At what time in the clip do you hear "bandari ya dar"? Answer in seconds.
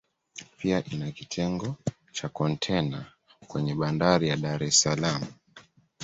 3.75-4.63